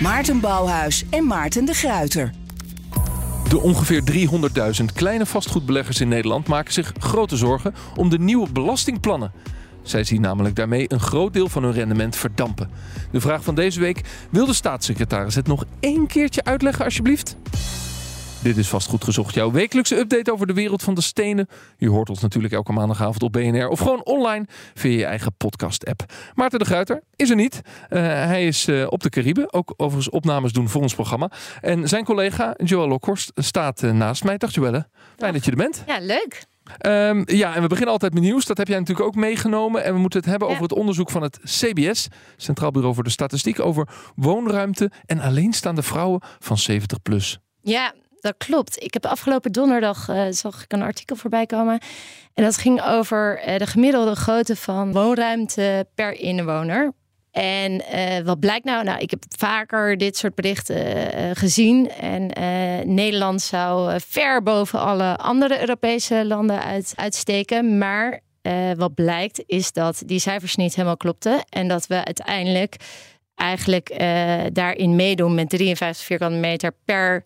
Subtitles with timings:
[0.00, 2.30] Maarten Bouwhuis en Maarten de Gruiter.
[3.48, 4.02] De ongeveer
[4.80, 9.32] 300.000 kleine vastgoedbeleggers in Nederland maken zich grote zorgen om de nieuwe belastingplannen.
[9.82, 12.70] Zij zien namelijk daarmee een groot deel van hun rendement verdampen.
[13.10, 14.00] De vraag van deze week:
[14.30, 17.36] wil de staatssecretaris het nog één keertje uitleggen, alsjeblieft?
[18.42, 21.48] Dit is vast goed gezocht, jouw wekelijkse update over de wereld van de stenen.
[21.76, 24.44] Je hoort ons natuurlijk elke maandagavond op BNR of gewoon online
[24.74, 26.04] via je eigen podcast-app.
[26.34, 27.60] Maarten de Gruiter is er niet.
[27.64, 31.30] Uh, hij is uh, op de Cariben, ook overigens opnames doen voor ons programma.
[31.60, 34.36] En zijn collega Joël Lokhorst staat uh, naast mij.
[34.36, 35.82] Dag Joelle, fijn dat je er bent.
[35.86, 36.44] Ja, leuk.
[36.86, 38.44] Um, ja, en we beginnen altijd met nieuws.
[38.44, 39.84] Dat heb jij natuurlijk ook meegenomen.
[39.84, 40.54] En we moeten het hebben ja.
[40.54, 45.82] over het onderzoek van het CBS, Centraal Bureau voor de Statistiek, over woonruimte en alleenstaande
[45.82, 47.38] vrouwen van 70 plus.
[47.62, 48.82] Ja, dat klopt.
[48.82, 51.80] Ik heb afgelopen donderdag uh, zag ik een artikel voorbij komen.
[52.34, 56.92] En dat ging over uh, de gemiddelde grootte van woonruimte per inwoner.
[57.30, 58.84] En uh, wat blijkt nou?
[58.84, 61.90] Nou, ik heb vaker dit soort berichten gezien.
[61.90, 62.26] En
[62.94, 67.78] Nederland zou ver boven alle andere Europese landen uit, uitsteken.
[67.78, 68.20] Maar
[68.76, 71.44] wat blijkt is dat die cijfers niet helemaal klopten.
[71.48, 72.76] En dat we uiteindelijk
[73.34, 73.94] eigenlijk
[74.52, 77.22] daarin meedoen met 53 vierkante meter per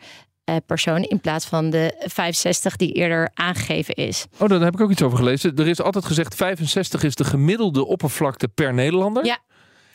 [0.66, 4.26] persoon in plaats van de 65 die eerder aangegeven is.
[4.38, 5.56] Oh, daar heb ik ook iets over gelezen.
[5.56, 9.24] Er is altijd gezegd 65 is de gemiddelde oppervlakte per Nederlander.
[9.24, 9.38] Ja.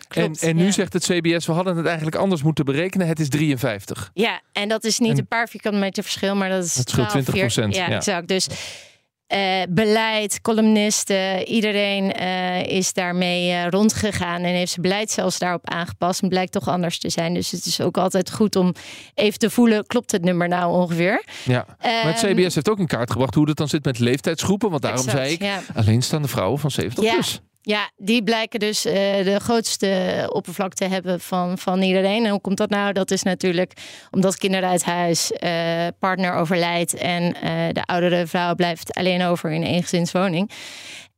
[0.08, 0.72] Klopt, en, en nu ja.
[0.72, 3.08] zegt het CBS, we hadden het eigenlijk anders moeten berekenen.
[3.08, 4.12] Het is 53.
[4.14, 6.90] Ja, en dat is niet En- een paar vierkante meter verschil, maar dat is Het
[6.90, 7.96] scheelt 12, 20%, Ja, ja.
[7.96, 8.28] exact.
[8.28, 8.48] Dus
[9.30, 15.70] eh, beleid, columnisten, iedereen eh, is daarmee eh, rondgegaan en heeft zijn beleid zelfs daarop
[15.70, 16.22] aangepast.
[16.22, 17.34] En blijkt toch anders te zijn.
[17.34, 18.74] Dus het is ook altijd goed om
[19.14, 21.24] even te voelen, klopt het nummer nou ongeveer?
[21.46, 21.66] Ja.
[21.82, 24.70] Maar het Ehm, CBS heeft ook in kaart gebracht hoe het dan zit met leeftijdsgroepen.
[24.70, 25.60] Want daarom Exact, zei ik, ja.
[25.76, 27.14] alleenstaande vrouwen van 70 Ja.
[27.14, 27.42] plus.
[27.62, 28.94] Ja, die blijken dus eh,
[29.24, 32.26] de grootste oppervlakte te hebben van, van iedereen.
[32.26, 32.94] En hoe komt dat nou?
[32.94, 33.74] Dat is natuurlijk
[34.12, 39.52] omdat kinderen uit huis, eh, partner overlijdt en eh, de oudere vrouw blijft alleen over
[39.52, 40.52] in een eengezinswoning.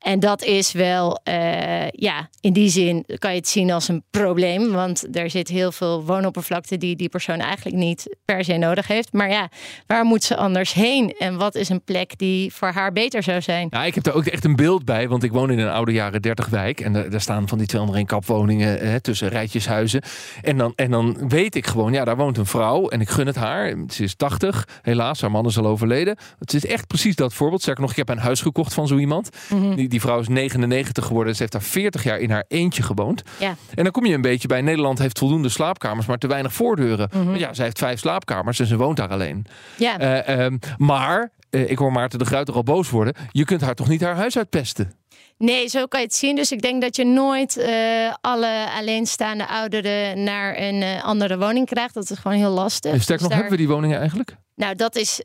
[0.01, 4.03] En dat is wel, eh, ja, in die zin kan je het zien als een
[4.09, 4.71] probleem.
[4.71, 9.13] Want er zit heel veel woonoppervlakte die die persoon eigenlijk niet per se nodig heeft.
[9.13, 9.49] Maar ja,
[9.87, 11.15] waar moet ze anders heen?
[11.19, 13.67] En wat is een plek die voor haar beter zou zijn?
[13.69, 15.91] Ja, ik heb daar ook echt een beeld bij, want ik woon in een oude
[15.91, 16.79] jaren 30 wijk.
[16.79, 20.01] En daar, staan van die 201 kapwoningen hè, tussen rijtjeshuizen.
[20.41, 23.27] En dan, en dan weet ik gewoon, ja, daar woont een vrouw en ik gun
[23.27, 23.75] het haar.
[23.89, 26.17] Ze is 80, helaas, haar man is al overleden.
[26.39, 27.61] Het is echt precies dat voorbeeld.
[27.61, 29.29] Sterker nog, ik heb een huis gekocht van zo iemand.
[29.75, 31.33] Die, die vrouw is 99 geworden.
[31.33, 33.21] Ze heeft daar 40 jaar in haar eentje gewoond.
[33.39, 33.55] Ja.
[33.75, 37.09] En dan kom je een beetje bij, Nederland heeft voldoende slaapkamers, maar te weinig voordeuren.
[37.25, 39.45] Maar Ja, zij heeft vijf slaapkamers en ze woont daar alleen.
[39.77, 39.99] Ja.
[39.99, 43.15] Eh, ehm, maar, eh, ik hoor Maarten de Gruiter al boos worden.
[43.31, 44.93] Je kunt haar toch niet haar huis uitpesten?
[45.37, 46.35] Nee, zo kan je het zien.
[46.35, 47.73] Dus ik denk dat je nooit eh,
[48.21, 51.93] alle alleenstaande ouderen naar een andere woning krijgt.
[51.93, 52.91] Dat is gewoon heel lastig.
[52.91, 54.35] En sterker Dus nog, daar- hebben we die woningen eigenlijk?
[54.55, 55.23] Nou, dat is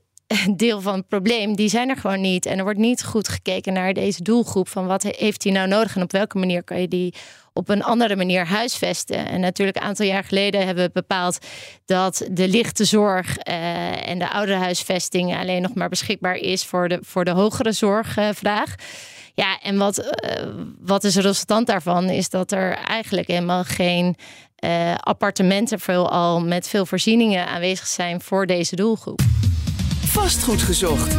[0.56, 1.56] deel van het probleem.
[1.56, 2.46] Die zijn er gewoon niet.
[2.46, 4.68] En er wordt niet goed gekeken naar deze doelgroep.
[4.68, 7.14] Van wat heeft hij nou nodig en op welke manier kan je die
[7.52, 9.28] op een andere manier huisvesten.
[9.28, 11.38] En natuurlijk een aantal jaar geleden hebben we bepaald
[11.84, 16.98] dat de lichte zorg eh, en de ouderhuisvesting alleen nog maar beschikbaar is voor de,
[17.02, 18.74] voor de hogere zorgvraag.
[19.34, 20.46] Ja, en wat, eh,
[20.78, 22.08] wat is het resultant daarvan?
[22.08, 24.16] Is dat er eigenlijk helemaal geen
[24.56, 29.35] eh, appartementen veelal met veel voorzieningen aanwezig zijn voor deze doelgroep.
[30.16, 31.14] Vastgoed gezocht.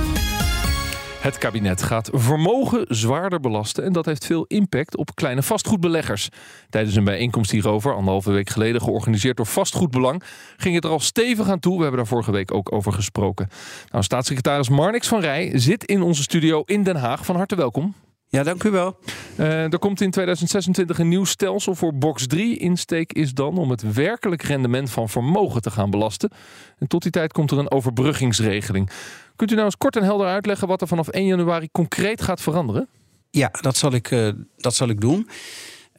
[1.19, 6.29] Het kabinet gaat vermogen zwaarder belasten en dat heeft veel impact op kleine vastgoedbeleggers.
[6.69, 10.23] Tijdens een bijeenkomst hierover, anderhalve week geleden georganiseerd door Vastgoedbelang,
[10.57, 11.75] ging het er al stevig aan toe.
[11.75, 13.49] We hebben daar vorige week ook over gesproken.
[13.91, 17.25] Nou, staatssecretaris Marnix van Rij zit in onze studio in Den Haag.
[17.25, 17.93] Van harte welkom.
[18.29, 18.99] Ja, dank u wel.
[19.35, 22.57] Eh, er komt in 2026 een nieuw stelsel voor box 3.
[22.57, 26.31] Insteek is dan om het werkelijk rendement van vermogen te gaan belasten.
[26.77, 28.89] En tot die tijd komt er een overbruggingsregeling.
[29.35, 32.41] Kunt u nou eens kort en helder uitleggen wat er vanaf 1 januari concreet gaat
[32.41, 32.87] veranderen?
[33.31, 35.27] Ja, dat zal ik, eh, dat zal ik doen.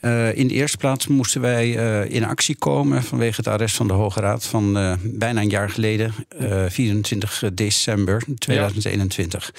[0.00, 3.86] Eh, in de eerste plaats moesten wij eh, in actie komen vanwege het arrest van
[3.86, 9.52] de Hoge Raad van eh, bijna een jaar geleden, eh, 24 december 2021.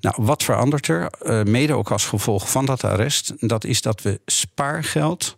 [0.00, 1.10] Nou, wat verandert er?
[1.44, 5.36] Mede ook als gevolg van dat arrest, dat is dat we spaargeld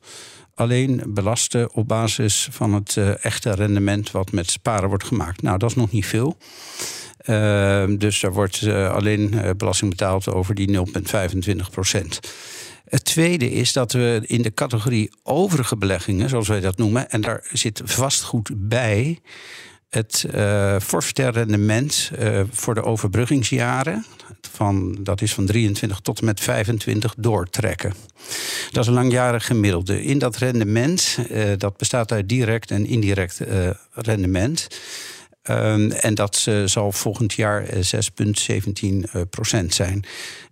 [0.54, 5.42] alleen belasten op basis van het echte rendement wat met sparen wordt gemaakt.
[5.42, 6.36] Nou, dat is nog niet veel.
[7.98, 12.20] Dus er wordt alleen belasting betaald over die 0,25 procent.
[12.88, 17.20] Het tweede is dat we in de categorie overige beleggingen, zoals wij dat noemen, en
[17.20, 19.18] daar zit vastgoed bij,
[19.88, 24.04] het uh, forfaitair rendement uh, voor de overbruggingsjaren,
[24.50, 27.94] van, dat is van 23 tot en met 25, doortrekken.
[28.70, 30.02] Dat is een langjarig gemiddelde.
[30.04, 33.40] In dat rendement, uh, dat bestaat uit direct en indirect
[33.92, 34.68] rendement.
[35.50, 37.72] Um, en dat zal volgend jaar 6,17
[38.82, 40.04] uh, procent zijn.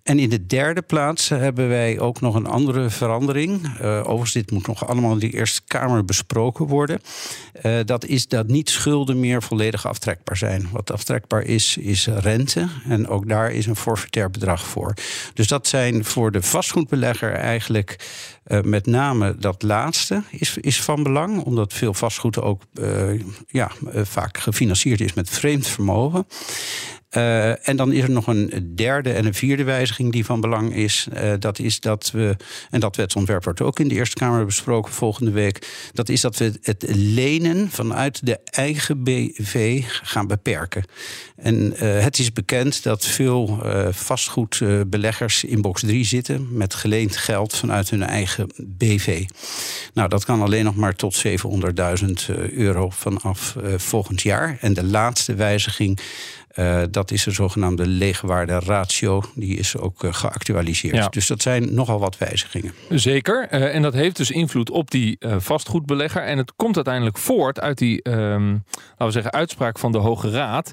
[0.06, 3.80] En in de derde plaats hebben wij ook nog een andere verandering.
[3.80, 7.00] Uh, overigens, dit moet nog allemaal in de Eerste Kamer besproken worden.
[7.62, 10.68] Uh, dat is dat niet schulden meer volledig aftrekbaar zijn.
[10.72, 12.68] Wat aftrekbaar is, is rente.
[12.88, 14.94] En ook daar is een forfaitair bedrag voor.
[15.34, 18.08] Dus dat zijn voor de vastgoedbelegger eigenlijk
[18.46, 21.42] uh, met name dat laatste is, is van belang.
[21.42, 22.62] Omdat veel vastgoed ook
[23.48, 26.26] ja, vaak gefinancierd is met vreemd vermogen.
[27.10, 30.74] Uh, en dan is er nog een derde en een vierde wijziging die van belang
[30.74, 31.08] is.
[31.14, 32.36] Uh, dat is dat we,
[32.70, 35.68] en dat wetsontwerp wordt ook in de Eerste Kamer besproken volgende week.
[35.92, 40.84] Dat is dat we het lenen vanuit de eigen BV gaan beperken.
[41.36, 47.56] En uh, het is bekend dat veel vastgoedbeleggers in box 3 zitten met geleend geld
[47.56, 49.24] vanuit hun eigen BV.
[49.94, 51.32] Nou, dat kan alleen nog maar tot 700.000
[52.50, 54.58] euro vanaf volgend jaar.
[54.60, 56.00] En de laatste wijziging.
[56.56, 59.22] Uh, dat is de zogenaamde leegwaarde ratio.
[59.34, 60.94] Die is ook uh, geactualiseerd.
[60.94, 61.08] Ja.
[61.08, 62.72] Dus dat zijn nogal wat wijzigingen.
[62.88, 63.48] Zeker.
[63.50, 66.22] Uh, en dat heeft dus invloed op die vastgoedbelegger.
[66.22, 70.30] En het komt uiteindelijk voort uit die, ehm, laten we zeggen, uitspraak van de Hoge
[70.30, 70.70] Raad.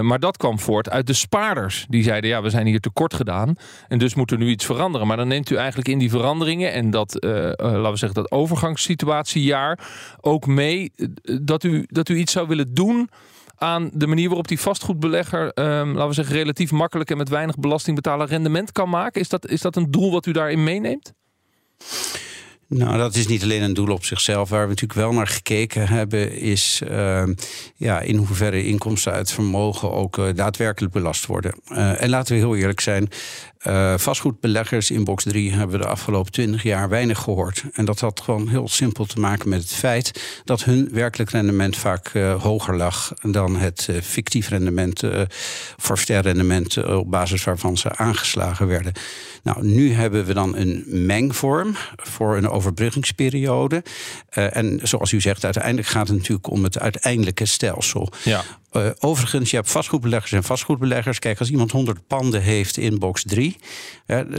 [0.00, 1.86] maar dat kwam voort uit de spaarders.
[1.88, 3.56] Die zeiden, ja, we zijn hier tekort gedaan.
[3.88, 5.06] En dus moet er nu iets veranderen.
[5.06, 9.78] Maar dan neemt u eigenlijk in die veranderingen en dat, laten we zeggen, dat overgangssituatiejaar
[10.20, 10.92] ook mee
[11.40, 13.08] dat u, dat u iets zou willen doen
[13.56, 17.58] aan de manier waarop die vastgoedbelegger, um, laten we zeggen, relatief makkelijk en met weinig
[17.58, 19.20] belasting betalen rendement kan maken?
[19.20, 21.12] Is dat, is dat een doel wat u daarin meeneemt?
[22.68, 24.48] Nou, dat is niet alleen een doel op zichzelf.
[24.48, 27.24] Waar we natuurlijk wel naar gekeken hebben, is uh,
[27.76, 31.54] ja, in hoeverre inkomsten uit vermogen ook uh, daadwerkelijk belast worden.
[31.68, 33.08] Uh, en laten we heel eerlijk zijn.
[33.66, 37.64] Uh, vastgoedbeleggers in box 3 hebben we de afgelopen 20 jaar weinig gehoord.
[37.72, 41.76] En dat had gewoon heel simpel te maken met het feit dat hun werkelijk rendement
[41.76, 45.02] vaak uh, hoger lag dan het uh, fictief rendement,
[45.78, 48.92] forfaitair rendement, op basis waarvan ze aangeslagen werden.
[49.42, 53.82] Nou, nu hebben we dan een mengvorm voor een overbruggingsperiode.
[54.30, 58.12] en zoals u zegt, uiteindelijk gaat het natuurlijk om het uiteindelijke stelsel.
[58.24, 58.44] Ja.
[58.76, 61.18] Uh, overigens, je hebt vastgoedbeleggers en vastgoedbeleggers.
[61.18, 63.56] Kijk, als iemand 100 panden heeft in box 3,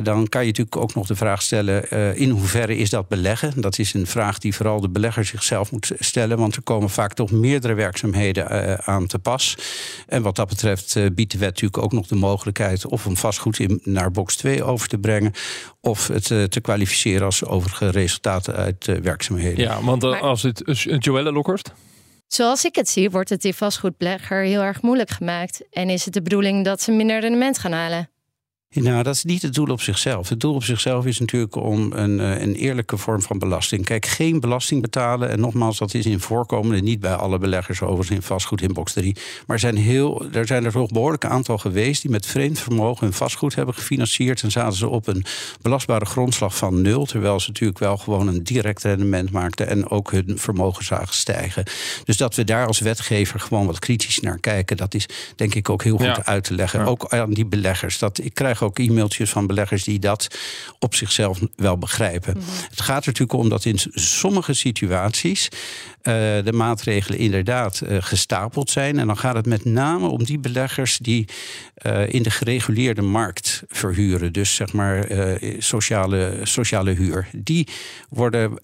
[0.04, 3.62] dan kan je natuurlijk ook nog de vraag stellen: uh, in hoeverre is dat beleggen?
[3.62, 7.14] Dat is een vraag die vooral de belegger zichzelf moet stellen, want er komen vaak
[7.14, 9.58] toch meerdere werkzaamheden uh, aan te pas.
[10.08, 13.60] En wat dat betreft biedt de wet natuurlijk ook nog de mogelijkheid of om vastgoed
[13.60, 15.34] in, naar box 2 over te brengen,
[15.82, 19.64] of het te kwalificeren als overige resultaten uit werkzaamheden.
[19.64, 20.64] Ja, want als het
[21.00, 21.72] Joelle Lokhorst.
[22.28, 25.70] Zoals ik het zie, wordt het die vastgoedbelegger heel erg moeilijk gemaakt.
[25.70, 28.10] En is het de bedoeling dat ze minder rendement gaan halen?
[28.84, 30.30] Nou, dat is niet het doel op zichzelf.
[30.30, 33.86] Het doel op zichzelf is natuurlijk om een, eh, een eerlijke vorm van belasting.
[33.86, 35.30] Kijk, geen belasting betalen.
[35.30, 38.94] En nogmaals, dat is in voorkomende, niet bij alle beleggers overigens in vastgoed in box
[38.94, 39.14] 3.
[39.14, 43.04] Maar er zijn, heel, er zijn er toch behoorlijk aantal geweest die met vreemd vermogen
[43.04, 44.42] hun vastgoed hebben gefinancierd.
[44.42, 45.26] En zaten ze op een
[45.62, 47.06] belastbare grondslag van nul.
[47.06, 51.64] Terwijl ze natuurlijk wel gewoon een direct rendement maakten en ook hun vermogen zagen stijgen.
[52.04, 55.70] Dus dat we daar als wetgever gewoon wat kritisch naar kijken, dat is denk ik
[55.70, 56.26] ook heel goed ja.
[56.26, 56.80] uit te leggen.
[56.80, 56.86] Ja.
[56.86, 58.00] Ook aan die beleggers.
[58.00, 60.28] Dat, ik krijg ook e-mailtjes van beleggers die dat
[60.80, 62.34] op zichzelf wel begrijpen.
[62.38, 62.54] Mm -hmm.
[62.70, 65.50] Het gaat er natuurlijk om dat in sommige situaties
[66.06, 69.00] uh, de maatregelen inderdaad uh, gestapeld zijn.
[69.00, 71.28] En dan gaat het met name om die beleggers die
[71.86, 74.34] uh, in de gereguleerde markt verhuren.
[74.34, 75.08] Dus zeg maar
[75.58, 77.28] sociale, sociale huur.
[77.36, 77.68] Die
[78.10, 78.58] worden,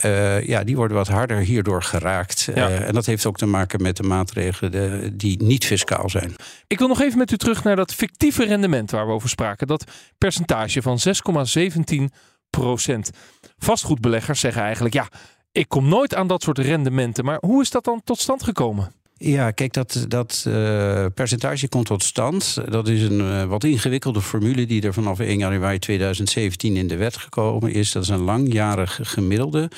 [0.45, 2.49] ja, die worden wat harder hierdoor geraakt.
[2.55, 2.69] Ja.
[2.69, 6.35] en dat heeft ook te maken met de maatregelen de, die niet fiscaal zijn.
[6.67, 9.67] Ik wil nog even met u terug naar dat fictieve rendement waar we over spraken.
[9.67, 9.80] Dat
[10.17, 12.03] percentage van 6,17
[12.49, 13.09] procent.
[13.57, 15.07] Vastgoedbeleggers zeggen eigenlijk ja
[15.51, 17.25] ik kom nooit aan dat soort rendementen.
[17.25, 18.91] Maar hoe is dat dan tot stand gekomen?
[19.13, 22.57] Ja, kijk, dat, dat uh, percentage komt tot stand.
[22.69, 26.95] Dat is een uh, wat ingewikkelde formule die er vanaf 1 januari 2017 in de
[26.95, 27.91] wet gekomen is.
[27.91, 29.71] Dat is een langjarig gemiddelde.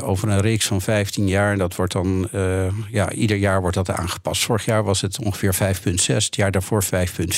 [0.00, 1.56] Over een reeks van 15 jaar.
[1.56, 2.28] Dat wordt dan,
[2.90, 4.44] ja, ieder jaar wordt dat aangepast.
[4.44, 6.90] Vorig jaar was het ongeveer 5,6, het jaar daarvoor 5,4.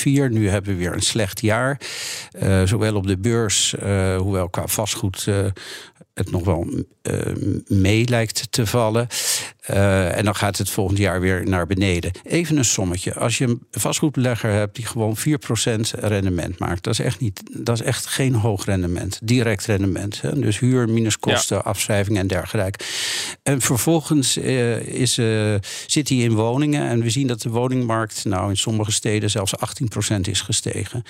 [0.03, 1.81] Nu hebben we weer een slecht jaar.
[2.65, 3.75] zowel op de beurs,
[4.17, 5.29] hoewel qua vastgoed
[6.15, 6.85] het nog wel
[7.67, 9.07] mee lijkt te vallen.
[10.15, 12.11] En dan gaat het volgend jaar weer naar beneden.
[12.25, 13.15] Even een sommetje.
[13.15, 15.21] Als je een vastgoedbelegger hebt die gewoon 4%
[15.91, 19.21] rendement maakt, dat is echt, niet, dat is echt geen hoog rendement.
[19.23, 20.21] Direct rendement.
[20.21, 20.39] Hè?
[20.39, 21.63] Dus huur minus kosten, ja.
[21.63, 22.85] afschrijving en dergelijke.
[23.43, 25.15] En vervolgens uh, is,
[25.87, 26.89] zit hij in woningen.
[26.89, 29.55] En we zien dat de woningmarkt nou in sommige steden zelfs
[30.17, 31.03] 18% is gestegen.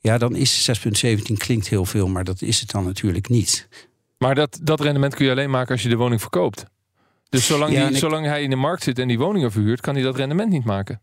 [0.00, 0.70] Ja, dan is
[1.06, 3.68] 6,17 klinkt heel veel, maar dat is het dan natuurlijk niet.
[4.18, 6.64] Maar dat, dat rendement kun je alleen maken als je de woning verkoopt.
[7.28, 10.02] Dus zolang, die, zolang hij in de markt zit en die woningen verhuurt, kan hij
[10.02, 11.00] dat rendement niet maken.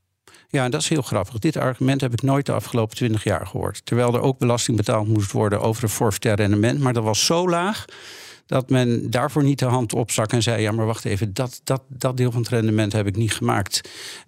[0.49, 1.39] Ja, dat is heel grappig.
[1.39, 3.85] Dit argument heb ik nooit de afgelopen twintig jaar gehoord.
[3.85, 6.79] Terwijl er ook belasting betaald moest worden over een forfaitair rendement.
[6.79, 7.85] Maar dat was zo laag
[8.45, 11.81] dat men daarvoor niet de hand opstak en zei: Ja, maar wacht even, dat, dat,
[11.87, 13.81] dat deel van het rendement heb ik niet gemaakt.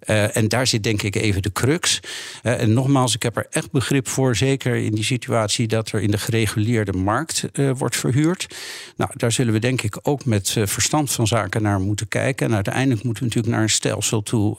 [0.06, 2.00] Uh, en daar zit denk ik even de crux.
[2.42, 6.00] Uh, en nogmaals, ik heb er echt begrip voor, zeker in die situatie dat er
[6.00, 8.56] in de gereguleerde markt uh, wordt verhuurd.
[8.96, 12.46] Nou, daar zullen we denk ik ook met verstand van zaken naar moeten kijken.
[12.46, 14.58] En uiteindelijk moeten we natuurlijk naar een stelsel toe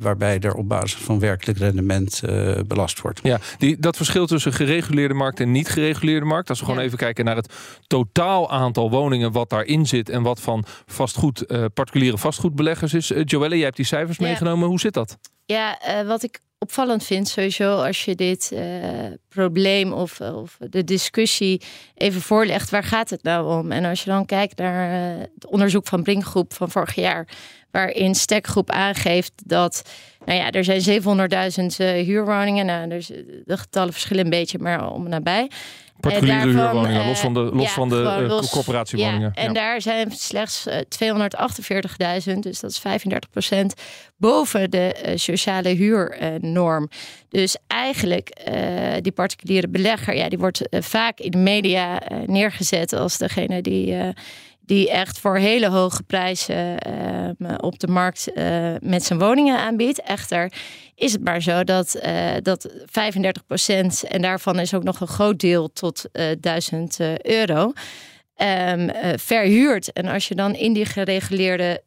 [0.00, 2.22] waarbij er op basis van werkelijk rendement
[2.66, 3.20] belast wordt.
[3.22, 6.70] Ja, die, dat verschil tussen gereguleerde markt en niet gereguleerde markt, als we ja.
[6.70, 7.52] gewoon even kijken naar het
[7.86, 13.10] totaal aantal woningen woningen wat daarin zit en wat van vastgoed, uh, particuliere vastgoedbeleggers is.
[13.10, 14.24] Uh, Joelle, jij hebt die cijfers ja.
[14.24, 14.68] meegenomen.
[14.68, 15.18] Hoe zit dat?
[15.46, 18.54] Ja, uh, wat ik opvallend vind sowieso als je dit
[19.28, 21.62] probleem of, of de discussie
[21.94, 23.72] even voorlegt, waar gaat het nou om?
[23.72, 27.28] En als je dan kijkt naar het onderzoek van Brinkgroep van vorig jaar,
[27.70, 29.82] waarin Stekgroep aangeeft dat
[30.24, 32.66] nou ja, er zijn 700.000 huurwoningen.
[32.66, 33.06] Nou, dus
[33.44, 35.50] de getallen verschillen een beetje, maar om nabij.
[36.00, 39.32] Particuliere huurwoningen, los van de, los ja, van de los, corporatiewoningen.
[39.34, 40.74] Ja, en daar zijn slechts uh,
[42.34, 42.82] 248.000, dus dat is
[43.50, 43.82] 35%
[44.16, 46.88] boven de uh, sociale huurnorm.
[47.28, 48.36] dus eigenlijk,
[49.00, 53.96] die particuliere belegger, ja, die wordt vaak in de media neergezet als degene die
[54.70, 56.76] die echt voor hele hoge prijzen
[57.38, 60.02] uh, op de markt uh, met zijn woningen aanbiedt.
[60.02, 60.52] Echter
[60.94, 65.06] is het maar zo dat, uh, dat 35 procent, en daarvan is ook nog een
[65.06, 66.04] groot deel tot
[66.40, 67.72] 1000 euro,
[68.36, 69.92] um, verhuurt.
[69.92, 71.82] En als je dan in die gereguleerde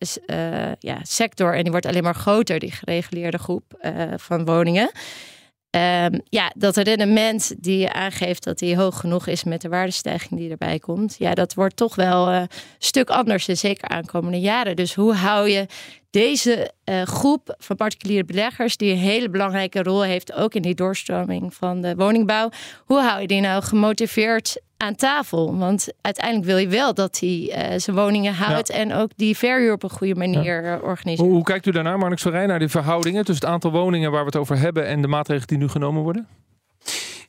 [0.79, 3.63] ja, sector, en die wordt alleen maar groter, die gereguleerde groep
[4.15, 4.91] van woningen.
[5.75, 10.39] Um, ja, dat rendement die je aangeeft dat die hoog genoeg is met de waardestijging
[10.39, 11.15] die erbij komt.
[11.19, 14.75] Ja, dat wordt toch wel uh, een stuk anders, zeker aankomende jaren.
[14.75, 15.65] Dus hoe hou je
[16.13, 20.75] deze uh, groep van particuliere beleggers, die een hele belangrijke rol heeft, ook in die
[20.75, 22.49] doorstroming van de woningbouw,
[22.85, 25.57] hoe hou je die nou gemotiveerd aan tafel?
[25.57, 28.73] Want uiteindelijk wil je wel dat hij uh, zijn woningen houdt ja.
[28.73, 30.77] en ook die verhuur op een goede manier ja.
[30.77, 31.27] organiseert.
[31.27, 34.19] Hoe, hoe, kijkt u daarnaar, Marnix Verrij, naar de verhoudingen tussen het aantal woningen waar
[34.19, 36.27] we het over hebben en de maatregelen die nu genomen worden?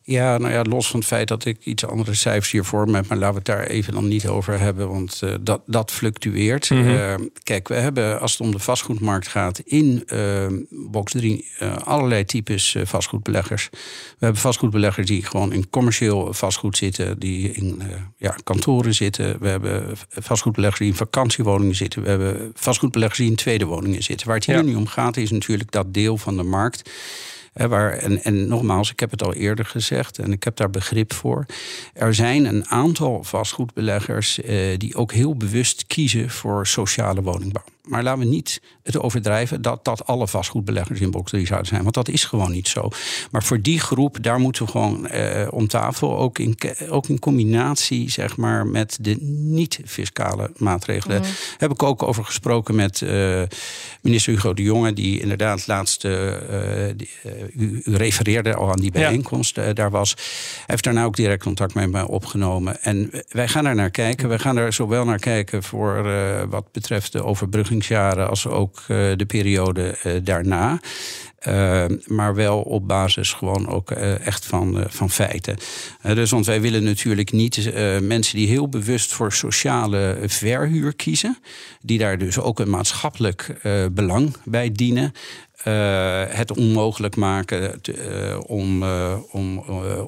[0.07, 3.19] Ja, nou ja, los van het feit dat ik iets andere cijfers hiervoor heb, maar
[3.19, 6.71] laten we het daar even dan niet over hebben, want uh, dat, dat fluctueert.
[6.71, 6.95] Mm -hmm.
[6.95, 11.49] uh, kijk, we hebben als het om de vastgoedmarkt gaat in uh, box 3
[11.85, 13.69] allerlei types vastgoedbeleggers.
[13.71, 13.79] We
[14.19, 17.83] hebben vastgoedbeleggers die gewoon in commercieel vastgoed zitten, die in
[18.17, 19.37] ja, kantoren zitten.
[19.41, 22.03] We hebben vastgoedbeleggers die in vakantiewoningen zitten.
[22.03, 24.27] We hebben vastgoedbeleggers die in tweede woningen zitten.
[24.27, 24.63] Waar het hier ja.
[24.63, 26.91] nu om gaat, is natuurlijk dat deel van de markt
[27.55, 31.13] waar, en, en nogmaals, ik heb het al eerder gezegd en ik heb daar begrip
[31.13, 31.47] voor.
[31.93, 37.74] Er zijn een aantal vastgoedbeleggers eh, die ook heel bewust kiezen voor sociale woningbouw.
[37.85, 41.83] Maar laten we niet het overdrijven dat, dat alle vastgoedbeleggers in box 3 zouden zijn.
[41.83, 42.89] Want dat is gewoon niet zo.
[43.31, 46.19] Maar voor die groep, daar moeten we gewoon eh, om tafel.
[46.19, 46.57] Ook in,
[46.89, 51.21] ook in combinatie zeg maar, met de niet-fiscale maatregelen.
[51.21, 51.27] Mm.
[51.59, 53.43] Heb ik ook over gesproken met uh,
[54.01, 54.93] minister Hugo de Jonge.
[54.93, 56.33] Die inderdaad laatst, uh,
[56.97, 57.11] die,
[57.55, 59.57] u, u, refereerde al aan die bijeenkomst.
[59.57, 59.73] Ja.
[59.73, 60.11] daar was.
[60.11, 62.83] Hij heeft daarna ook direct contact met mij opgenomen.
[62.83, 64.29] En wij gaan daar naar kijken.
[64.29, 66.03] We gaan er zowel naar kijken voor
[66.49, 70.81] wat betreft de overbrugging overgangsjaren als ook uh, de periode uh, daarna.
[71.49, 75.57] Uh, maar wel op basis gewoon ook echt van, van feiten.
[76.03, 81.39] dus want wij willen natuurlijk niet mensen die heel bewust voor sociale verhuur kiezen,
[81.81, 83.57] die daar dus ook een maatschappelijk
[83.93, 85.13] belang bij dienen.
[86.29, 87.81] Het onmogelijk maken
[88.47, 88.85] om,
[89.31, 89.59] om,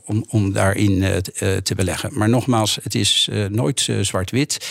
[0.05, 1.23] om, om daarin
[1.63, 2.11] te beleggen.
[2.13, 4.69] Maar nogmaals, het is nooit zwart-wit.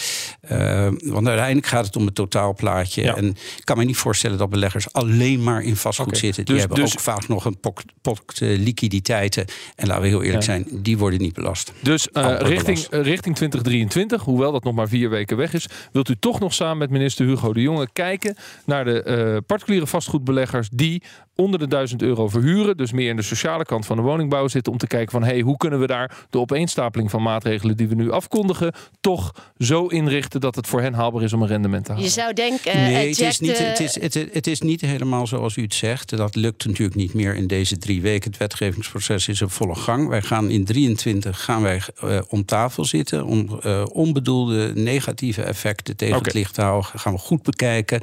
[1.03, 3.13] want uiteindelijk gaat het om het totaalplaatje.
[3.13, 6.45] En ik kan me niet voorstellen dat beleggers alleen maar in vastgoed zitten.
[6.45, 7.59] Die dus, hebben dus, ook vaak nog een
[8.01, 9.45] pot, liquiditeiten.
[9.75, 11.71] En laten we heel eerlijk zijn, die worden niet belast.
[11.81, 16.39] Dus richting, richting 2023, hoewel dat nog maar vier weken weg is, wilt u toch
[16.39, 21.01] nog samen met minister Hugo de Jonge kijken naar de particuliere vastgoedbeleggers die
[21.35, 24.71] onder de 1000 euro verhuren, dus meer in de sociale kant van de woningbouw zitten,
[24.71, 27.95] om te kijken van hey, hoe kunnen we daar de opeenstapeling van maatregelen die we
[27.95, 31.91] nu afkondigen, toch zo inrichten dat het voor hen haalbaar is om een rendement te
[31.91, 32.05] halen.
[32.07, 35.27] Je zou denken, eh, nee, het is, niet, het, is, het, het is niet helemaal
[35.27, 36.17] zoals u het zegt.
[36.17, 38.29] Dat lukt natuurlijk niet meer in deze drie weken.
[38.31, 40.07] Het wetgevingsproces is in volle gang.
[40.07, 45.95] Wij gaan in 23 gaan wij uh, om tafel zitten om uh, onbedoelde negatieve effecten
[45.95, 46.89] tegen het licht te houden.
[46.95, 48.01] Gaan we goed bekijken.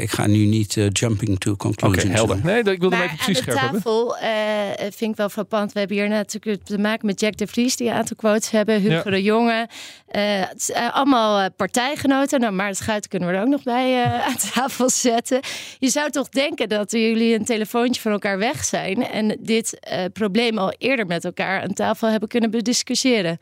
[0.00, 1.75] ik ga nu niet jumping to conclusions.
[1.84, 2.40] Okay, helder.
[2.42, 3.82] Nee, ik wilde maar even precies scherp hebben.
[3.82, 4.30] tafel uh,
[4.78, 5.72] vind ik wel frappant.
[5.72, 8.80] We hebben hier natuurlijk te maken met Jack de Vries, die een aantal quotes hebben.
[8.80, 9.68] Hugo de Jonge.
[10.12, 10.42] Uh,
[10.92, 12.40] allemaal partijgenoten.
[12.40, 15.40] Nou, maar het schuit kunnen we er ook nog bij aan tafel zetten.
[15.78, 19.06] Je zou toch denken dat jullie een telefoontje van elkaar weg zijn.
[19.06, 19.78] En dit
[20.12, 23.38] probleem al eerder met elkaar aan tafel hebben kunnen bediscussiëren.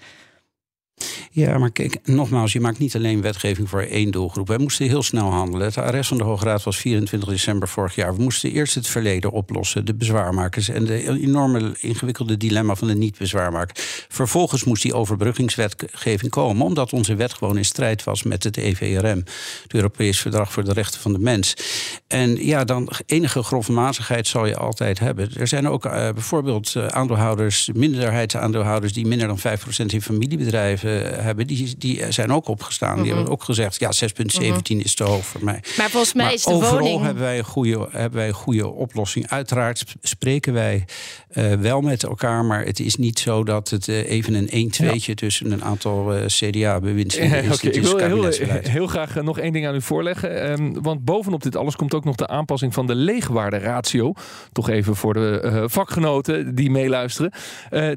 [1.30, 4.48] Ja, maar kijk, nogmaals, je maakt niet alleen wetgeving voor één doelgroep.
[4.48, 5.66] Wij moesten heel snel handelen.
[5.66, 8.16] Het arrest van de Hoge Raad was 24 december vorig jaar.
[8.16, 12.94] We moesten eerst het verleden oplossen, de bezwaarmakers en de enorme ingewikkelde dilemma van de
[12.94, 13.76] niet-bezwaarmaker.
[14.08, 19.24] Vervolgens moest die overbruggingswetgeving komen, omdat onze wet gewoon in strijd was met het EVRM,
[19.62, 21.56] het Europees Verdrag voor de Rechten van de Mens.
[22.06, 25.30] En ja, dan enige grofmazigheid zal je altijd hebben.
[25.36, 29.40] Er zijn ook uh, bijvoorbeeld uh, aandeelhouders, minderheidsaandeelhouders die minder dan 5%
[29.86, 32.94] in familiebedrijven hebben, die, die zijn ook opgestaan.
[32.94, 33.14] Die mhm.
[33.14, 34.78] hebben ook gezegd, ja, 6,17 mhm.
[34.78, 35.62] is te hoog voor mij.
[35.76, 37.02] Maar volgens mij is de overal woning...
[37.02, 39.28] hebben wij een goede, hebben wij een goede oplossing.
[39.28, 40.84] Uiteraard spreken wij
[41.34, 45.14] uh, wel met elkaar, maar het is niet zo dat het uh, even een 1-2'tje
[45.14, 47.54] tussen een aantal uh, CDA-bewindslieden is.
[47.54, 48.30] Okay, ik wil heel,
[48.62, 50.50] heel, graag nog één ding aan u voorleggen.
[50.50, 54.12] Um, want bovenop dit alles komt ook nog de aanpassing van de leegwaarderatio.
[54.52, 57.32] Toch even voor de vakgenoten die meeluisteren.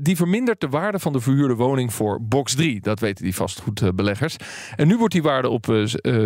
[0.01, 2.76] die vermindert de waarde van de verhuurde woning voor box 3.
[2.81, 4.35] Dat weten die vastgoedbeleggers.
[4.75, 5.65] En nu wordt die waarde op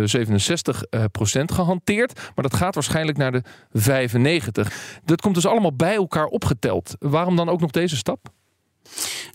[0.04, 2.20] 67 eh, eh, procent gehanteerd.
[2.34, 3.42] Maar dat gaat waarschijnlijk naar de
[3.72, 5.00] 95.
[5.04, 6.96] Dat komt dus allemaal bij elkaar opgeteld.
[6.98, 8.28] Waarom dan ook nog deze stap?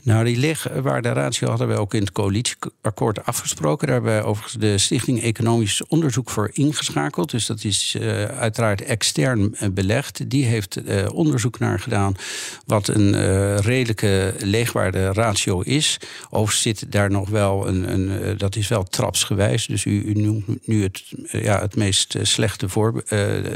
[0.04, 3.88] Nou, die legwaarderatio hadden we ook in het coalitieakkoord afgesproken.
[3.88, 7.32] Daar hebben overigens de Stichting Economisch Onderzoek voor ingeschakeld.
[7.32, 10.30] Dus dat is uh, uiteraard extern uh, belegd.
[10.30, 12.16] Die heeft uh, onderzoek naar gedaan
[12.66, 13.16] wat een
[13.62, 16.00] redelijke leegwaarderatio is.
[16.29, 19.66] Overigens zit daar nog wel een, een dat is wel trapsgewijs.
[19.66, 23.03] Dus u, noemt nu het, ja, het meest slechte voor,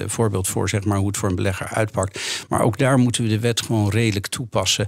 [0.05, 2.19] voorbeeld voor, zeg maar, hoe het voor een belegger uitpakt.
[2.49, 4.85] Maar ook daar moeten we de wet gewoon redelijk toepassen.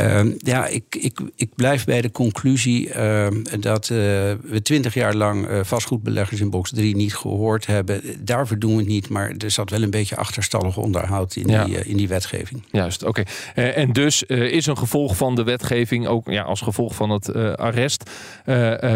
[0.00, 3.26] Uh, ja, ik, ik, ik blijf bij de conclusie uh,
[3.60, 3.98] dat uh,
[4.42, 8.02] we twintig jaar lang uh, vastgoedbeleggers in box 3 niet gehoord hebben.
[8.24, 11.84] Daarvoor doen we het niet, maar er zat wel een beetje achterstallig onderhoud in, die,
[11.84, 12.62] in die wetgeving.
[12.70, 13.22] Juist, oké.
[13.54, 18.10] en dus is een gevolg van de wetgeving, ook ja, als gevolg van het arrest,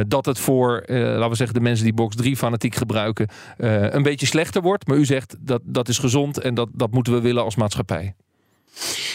[0.06, 4.26] dat het voor, laten we zeggen, de mensen die box 3 fanatiek gebruiken, een beetje
[4.26, 4.86] slechter wordt.
[4.86, 8.14] Maar u zegt dat dat is gezond en dat, dat moeten we willen als maatschappij.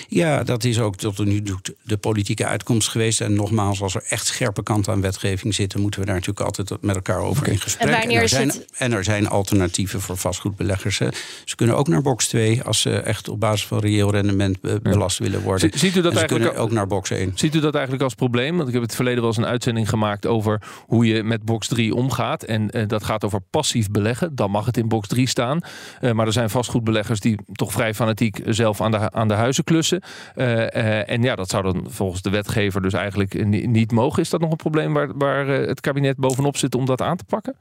[0.08, 3.22] Ja, dat is ook tot nu toe de politieke uitkomst geweest.
[3.22, 6.82] En nogmaals, als er echt scherpe kanten aan wetgeving zitten, moeten we daar natuurlijk altijd
[6.82, 7.89] met elkaar over in gesprek.
[7.89, 10.98] En, en, er, zijn, en er zijn alternatieven voor vastgoedbeleggers.
[11.46, 15.18] Ze kunnen ook naar box 2 als ze echt op basis van reëel rendement belast
[15.18, 15.72] willen worden.
[15.80, 17.32] Ziet u dat eigenlijk ook naar box 1.
[17.36, 18.56] Ziet u dat eigenlijk als probleem?
[18.56, 21.68] Want ik heb het verleden wel eens een uitzending gemaakt over hoe je met box
[21.68, 22.44] 3 omgaat.
[22.44, 24.36] En uh, dat gaat over passief beleggen.
[24.36, 25.60] Dan mag het in box 3 staan.
[26.02, 29.63] Uh, maar er zijn vastgoedbeleggers die toch vrij fanatiek zelf aan de, aan de huizen
[29.63, 29.94] klussen.
[30.36, 34.21] Uh, uh, en ja, dat zou dan volgens de wetgever dus eigenlijk niet mogen.
[34.21, 37.17] Is dat nog een probleem waar, waar uh, het kabinet bovenop zit om dat aan
[37.17, 37.55] te pakken?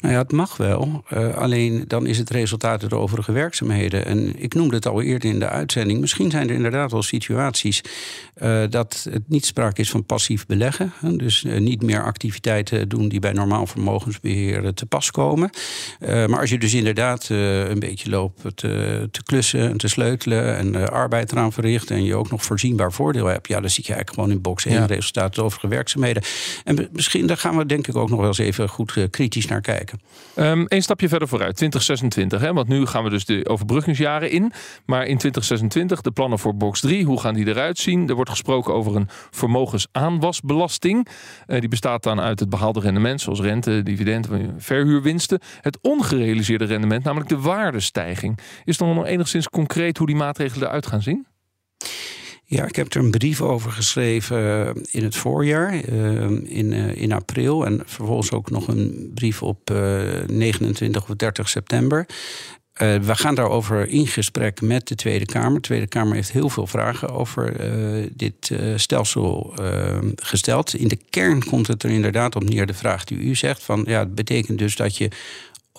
[0.00, 1.04] Nou ja, het mag wel.
[1.12, 4.04] Uh, alleen dan is het resultaat de overige werkzaamheden.
[4.04, 6.00] En ik noemde het al eerder in de uitzending.
[6.00, 7.80] Misschien zijn er inderdaad wel situaties
[8.42, 10.92] uh, dat het niet sprake is van passief beleggen.
[11.16, 15.50] Dus uh, niet meer activiteiten doen die bij normaal vermogensbeheer te pas komen.
[16.00, 20.90] maar als je dus inderdaad een beetje loopt te, te, klussen en te sleutelen en
[20.90, 24.20] arbeid eraan verricht en je ook nog voorzienbaar voordeel hebt, ja, dan zit je eigenlijk
[24.20, 24.86] gewoon in box 1 ja.
[24.86, 26.22] resultaat de overige werkzaamheden.
[26.64, 29.60] En misschien daar gaan we denk ik ook nog wel eens even goed kritisch naar
[29.60, 29.67] kijken.
[30.36, 32.40] Um, een stapje verder vooruit, 2026.
[32.40, 32.52] Hè?
[32.52, 34.52] Want nu gaan we dus de overbruggingsjaren in.
[34.86, 37.04] Maar in 2026 de plannen voor box 3.
[37.04, 38.08] Hoe gaan die eruit zien?
[38.08, 41.08] Er wordt gesproken over een vermogensaanwasbelasting.
[41.46, 44.28] Uh, die bestaat dan uit het behaalde rendement, zoals rente, dividend,
[44.58, 45.40] verhuurwinsten.
[45.60, 48.38] Het ongerealiseerde rendement, namelijk de waardestijging.
[48.64, 51.26] Is dan nog enigszins concreet hoe die maatregelen eruit gaan zien?
[52.50, 56.96] Ja, ik heb er een brief over geschreven eh, in het voorjaar, uh, in, uh,
[56.96, 57.66] in april.
[57.66, 59.70] En vervolgens ook nog een brief op
[60.26, 62.06] 29 of 30 september.
[62.78, 65.54] we gaan daarover in gesprek met de Tweede Kamer.
[65.54, 67.56] De Tweede Kamer heeft heel veel vragen over
[68.16, 69.54] dit stelsel
[70.14, 70.74] gesteld.
[70.74, 73.84] In de kern komt het er inderdaad op neer, de vraag die u zegt: van
[73.86, 75.10] ja, het betekent dus dat je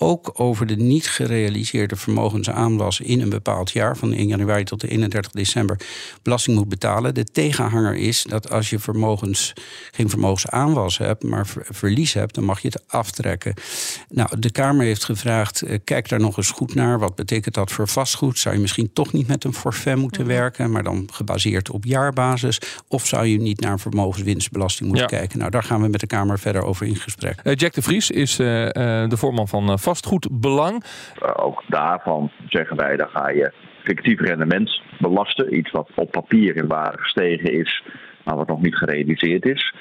[0.00, 5.32] ook over de niet gerealiseerde vermogensaanwas in een bepaald jaar, van 1 januari tot 31
[5.32, 5.80] december,
[6.22, 7.14] belasting moet betalen.
[7.14, 9.52] De tegenhanger is dat als je vermogens,
[9.90, 13.54] geen vermogensaanwas hebt, maar verlies hebt, dan mag je het aftrekken.
[14.08, 16.98] Nou, de Kamer heeft gevraagd: eh, kijk daar nog eens goed naar.
[16.98, 18.38] Wat betekent dat voor vastgoed?
[18.38, 20.30] Zou je misschien toch niet met een forfait moeten mhm.
[20.30, 22.60] werken, maar dan gebaseerd op jaarbasis?
[22.88, 25.38] Of zou je niet naar vermogenswinstbelasting moeten kijken?
[25.38, 27.40] Nou, daar gaan we met de Kamer verder over in gesprek.
[27.44, 30.84] Uh, Jack de Vries is uh, de voorman van vastgoedbelang.
[30.84, 33.52] Uh, ook daarvan zeggen wij, dan ga je
[33.84, 35.56] fictief rendement belasten.
[35.56, 37.82] Iets wat op papier in waarde gestegen is,
[38.24, 39.74] maar wat nog niet gerealiseerd is.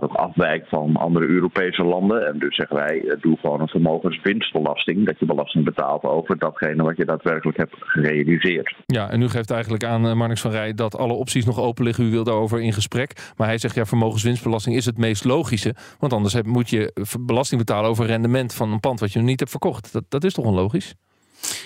[0.00, 2.26] Wat ook afwijkt van andere Europese landen.
[2.26, 5.06] En dus zeggen wij, eh, doe gewoon een vermogenswinstbelasting.
[5.06, 8.74] Dat je belasting betaalt over datgene wat je daadwerkelijk hebt gerealiseerd.
[8.86, 11.84] Ja, en u geeft eigenlijk aan, uh, Marnix van Rij, dat alle opties nog open
[11.84, 12.04] liggen.
[12.04, 13.32] U wil daarover in gesprek.
[13.36, 15.74] Maar hij zegt, ja, vermogenswinstbelasting is het meest logische.
[15.98, 19.38] Want anders moet je belasting betalen over rendement van een pand wat je nog niet
[19.38, 19.92] hebt verkocht.
[19.92, 20.94] Dat, dat is toch onlogisch?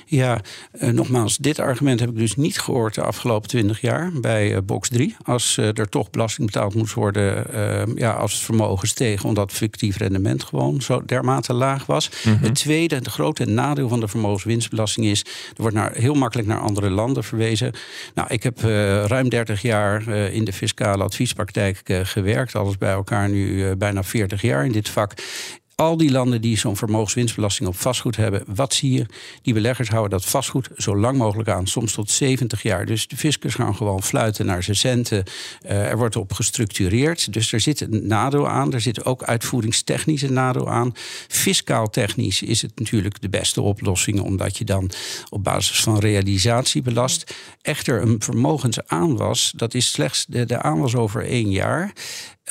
[0.07, 0.41] Ja,
[0.83, 4.59] uh, nogmaals, dit argument heb ik dus niet gehoord de afgelopen twintig jaar bij uh,
[4.65, 5.17] box 3.
[5.25, 9.53] Als uh, er toch belasting betaald moest worden ehm, ja, als het vermogen steeg, omdat
[9.53, 12.11] fictief rendement gewoon zo dermate laag was.
[12.25, 16.49] Mm Het tweede, het grote nadeel van de vermogenswinstbelasting is, er wordt naar, heel makkelijk
[16.49, 17.73] naar andere landen verwezen.
[18.15, 18.61] Nou, ik heb
[19.07, 24.65] ruim 30 jaar in de fiscale adviespraktijk gewerkt, alles bij elkaar nu bijna 40 jaar
[24.65, 25.15] in dit vak
[25.81, 29.07] al die landen die zo'n vermogenswinstbelasting op vastgoed hebben, wat zie je?
[29.43, 32.87] Die beleggers houden dat vastgoed zo lang mogelijk aan, soms tot 70 jaar.
[32.87, 35.25] Dus de fiscus gaan gewoon fluiten naar zijn centen.
[35.65, 37.33] Uh, er wordt op gestructureerd.
[37.33, 38.73] Dus er zit een nadeel aan.
[38.73, 40.93] Er zit ook uitvoeringstechnisch een nadeel aan.
[41.29, 44.91] Fiscaal technisch is het natuurlijk de beste oplossing, omdat je dan
[45.31, 47.35] op basis van realisatie belast.
[47.63, 51.93] Echter, een vermogensaanwas, dat is slechts de, de aanwas over één jaar.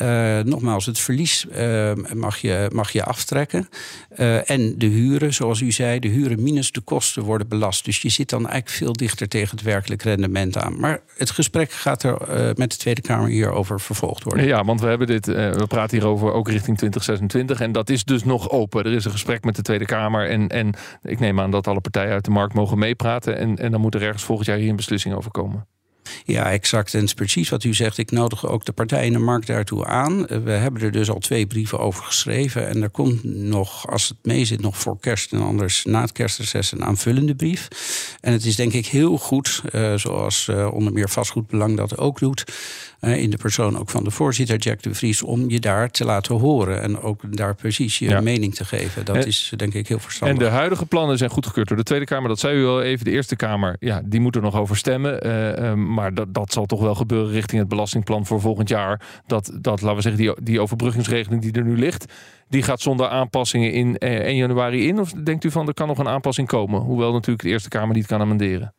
[0.01, 3.69] Uh, nogmaals, het verlies uh, mag, je, mag je aftrekken.
[4.17, 7.85] Uh, en de huren, zoals u zei, de huren minus de kosten worden belast.
[7.85, 10.79] Dus je zit dan eigenlijk veel dichter tegen het werkelijk rendement aan.
[10.79, 12.17] Maar het gesprek gaat er
[12.55, 14.45] met de Tweede Kamer hierover vervolgd worden.
[14.45, 17.59] Ja, want we hebben dit, we praten hierover ook richting 2026.
[17.59, 18.85] En dat is dus nog open.
[18.85, 20.29] Er is een gesprek met de Tweede Kamer.
[20.29, 23.37] En, en ik neem aan dat alle partijen uit de markt mogen meepraten.
[23.37, 25.67] En, en dan moet er ergens volgend jaar hier een beslissing over komen.
[26.25, 26.93] Ja, exact.
[26.93, 27.97] En het is precies wat u zegt.
[27.97, 30.25] Ik nodig ook de partijen in de markt daartoe aan.
[30.25, 32.67] We hebben er dus al twee brieven over geschreven.
[32.67, 36.11] En er komt nog, als het mee zit, nog voor kerst en anders na het
[36.11, 37.67] kerstreces een aanvullende brief.
[38.21, 42.19] En het is denk ik heel goed, uh, zoals uh, onder meer vastgoedbelang dat ook
[42.19, 42.43] doet
[42.99, 46.35] in de persoon ook van de voorzitter Jack de Vries, om je daar te laten
[46.35, 49.05] horen en ook daar precies je mening te geven.
[49.05, 50.37] Dat is denk ik heel verstandig.
[50.37, 52.29] En de huidige plannen zijn goedgekeurd door de Tweede Kamer.
[52.29, 53.05] Dat zei u al even.
[53.05, 55.27] De Eerste Kamer, ja, die moet er nog over stemmen.
[55.27, 59.01] Uh, maar dat, dat zal toch wel gebeuren richting het belastingplan voor volgend jaar.
[59.25, 62.13] Dat, dat laten we zeggen, die, die overbruggingsregeling die er nu ligt,
[62.49, 64.99] die gaat zonder aanpassingen in 1 eh, januari in?
[64.99, 66.81] Of denkt u van er kan nog een aanpassing komen?
[66.81, 68.73] Hoewel natuurlijk de Eerste Kamer niet kan amenderen.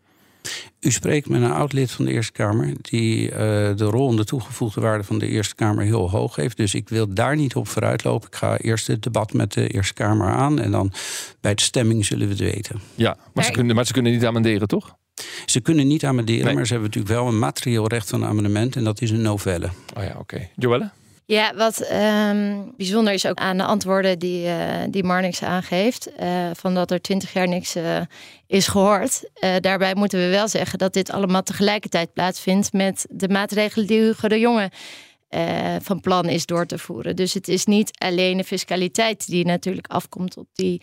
[0.80, 2.72] U spreekt met een oud-lid van de Eerste Kamer...
[2.80, 3.36] die uh,
[3.76, 6.56] de rol en de toegevoegde waarde van de Eerste Kamer heel hoog heeft.
[6.56, 8.28] Dus ik wil daar niet op vooruitlopen.
[8.28, 10.60] Ik ga eerst het debat met de Eerste Kamer aan...
[10.60, 10.92] en dan
[11.40, 12.80] bij de stemming zullen we het weten.
[12.94, 14.96] Ja, maar, ze, kunnen, maar ze kunnen niet amenderen, toch?
[15.46, 18.76] Ze kunnen niet amenderen, maar ze hebben natuurlijk wel een materieel recht van amendement...
[18.76, 19.70] en dat is een novelle.
[19.96, 20.18] Oh ja, oké.
[20.18, 20.50] Okay.
[20.56, 20.90] Joelle?
[21.30, 26.50] Ja, wat um, bijzonder is ook aan de antwoorden die, uh, die Marnix aangeeft, uh,
[26.52, 28.00] van dat er twintig jaar niks uh,
[28.46, 29.30] is gehoord.
[29.60, 34.28] daarbij moeten we wel zeggen dat dit allemaal tegelijkertijd plaatsvindt met de maatregelen die Hugo
[34.28, 34.70] de Jonge
[35.82, 37.16] van plan is door te voeren.
[37.16, 40.82] Dus het is niet alleen de fiscaliteit die natuurlijk afkomt op die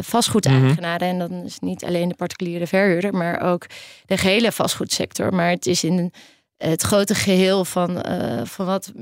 [0.00, 1.14] vastgoedeigenaren.
[1.14, 1.30] Mm -hmm.
[1.30, 3.66] En dan is niet alleen de particuliere verhuurder, maar ook
[4.06, 5.34] de gehele vastgoedsector.
[5.34, 6.12] Maar het is in
[6.56, 8.04] het grote geheel van,
[8.46, 8.92] van wat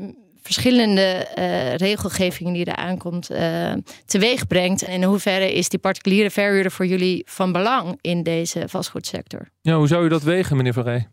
[0.43, 3.73] verschillende uh, regelgevingen die eraan komt uh,
[4.07, 4.83] teweeg brengt.
[4.83, 9.49] En in hoeverre is die particuliere verhuurder voor jullie van belang in deze vastgoedsector?
[9.61, 11.09] Ja, hoe zou u dat wegen, meneer Rij?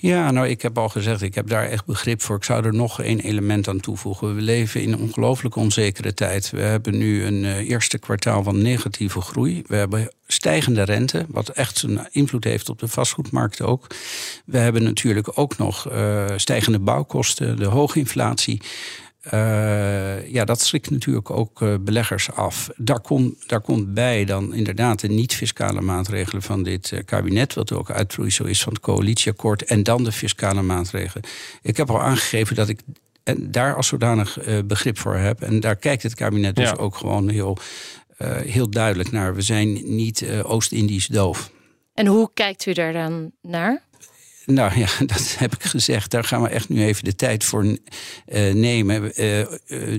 [0.00, 2.36] Ja, nou, ik heb al gezegd, ik heb daar echt begrip voor.
[2.36, 4.34] Ik zou er nog één element aan toevoegen.
[4.34, 6.50] We leven in een ongelooflijk onzekere tijd.
[6.50, 9.62] We hebben nu een uh, eerste kwartaal van negatieve groei.
[9.66, 13.86] We hebben stijgende rente, wat echt een invloed heeft op de vastgoedmarkt ook.
[14.44, 18.60] We hebben natuurlijk ook nog uh, stijgende bouwkosten, de hoge inflatie.
[19.34, 22.70] Uh, ja, dat schrikt natuurlijk ook uh, beleggers af.
[22.76, 27.72] Daar, kon, daar komt bij dan inderdaad de niet-fiscale maatregelen van dit uh, kabinet, wat
[27.72, 31.24] ook uitvloeisel is van het coalitieakkoord, en dan de fiscale maatregelen.
[31.62, 32.80] Ik heb al aangegeven dat ik
[33.22, 35.42] en daar als zodanig begrip voor heb.
[35.42, 36.76] En daar kijkt het kabinet dus ja.
[36.76, 37.58] ook gewoon heel,
[38.44, 39.34] heel duidelijk naar.
[39.34, 41.50] We zijn niet Oost-Indisch doof.
[41.94, 43.82] En hoe kijkt u daar dan naar?
[44.50, 46.10] Nou ja, dat heb ik gezegd.
[46.10, 47.78] Daar gaan we echt nu even de tijd voor uh,
[48.54, 49.12] nemen.
[49.20, 49.46] Uh, uh,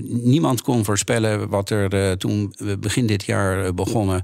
[0.02, 4.22] niemand kon voorspellen wat er toen begin dit jaar begonnen.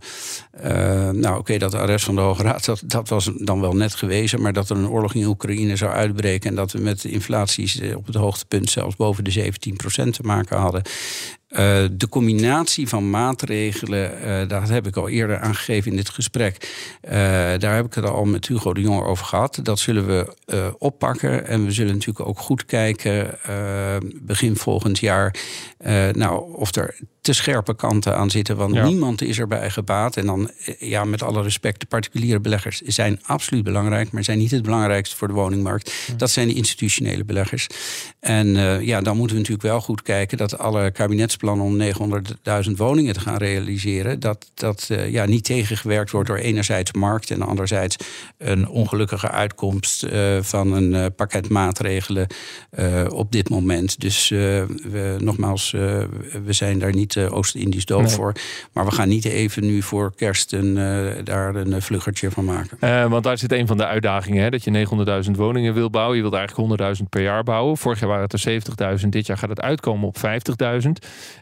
[1.12, 3.94] nou, oké, dat de arrest van de Hoge Raad, dat, dat, was dan wel net
[3.94, 4.42] gewezen.
[4.42, 6.50] Maar dat er een oorlog in Oekraïne zou uitbreken.
[6.50, 10.82] En dat we met inflaties op het hoogtepunt zelfs boven de 17% te maken hadden.
[11.56, 16.70] Uh, de combinatie van maatregelen, uh, dat heb ik al eerder aangegeven in dit gesprek.
[17.04, 17.10] Uh,
[17.58, 19.58] daar heb ik het al met Hugo de Jonge over gehad.
[19.62, 20.34] Dat zullen we
[20.78, 21.46] oppakken.
[21.46, 23.38] En we zullen natuurlijk ook goed kijken
[24.22, 25.34] begin volgend jaar.
[26.12, 28.56] nou, of er te scherpe kanten aan zitten.
[28.56, 30.16] Want niemand is erbij gebaat.
[30.16, 34.50] En dan, ja, met alle respect, de particuliere beleggers zijn absoluut belangrijk, maar zijn niet
[34.50, 35.92] het belangrijkste voor de woningmarkt.
[36.16, 37.66] Dat zijn de institutionele beleggers.
[38.20, 38.46] En
[38.84, 41.78] ja, dan moeten we natuurlijk wel goed kijken dat alle kabinetsplannen om
[42.66, 47.30] 900.000 woningen te gaan realiseren, dat dat uh, ja, niet tegengewerkt wordt door enerzijds markt
[47.30, 47.96] en anderzijds
[48.38, 52.26] een ongelukkige uitkomst uh, van een pakket maatregelen
[53.08, 54.00] op dit moment.
[54.00, 55.70] Dus we, nogmaals,
[56.44, 58.10] we zijn daar niet Oost-Indisch doof nee.
[58.10, 58.32] voor.
[58.72, 60.74] Maar we gaan niet even nu voor kerst een,
[61.24, 63.10] daar een vluggertje van maken.
[63.10, 64.86] want daar zit een van de uitdagingen, hè, dat je
[65.24, 66.16] 900.000 woningen wil bouwen.
[66.16, 67.76] Je wilt eigenlijk 100.000 per jaar bouwen.
[67.76, 69.08] Vorig jaar waren het er 70.000.
[69.08, 70.90] Dit jaar gaat het uitkomen op 50.000.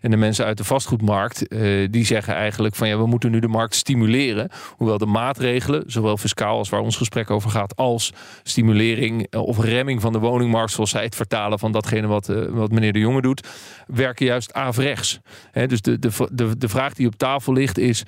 [0.01, 1.47] En de mensen uit de vastgoedmarkt,
[1.91, 4.51] die zeggen eigenlijk van ja, we moeten nu de markt stimuleren.
[4.77, 9.59] Hoewel de maatregelen, zowel fiscaal als waar ons gesprek over gaat, als stimulering eh, of
[9.59, 13.23] remming van de woningmarkt, zoals zij het vertalen van datgene wat, wat meneer De Jonge
[13.23, 13.49] doet,
[13.87, 15.21] werken juist averechts.
[15.66, 18.03] Dus de, de, de, de vraag die op tafel ligt is,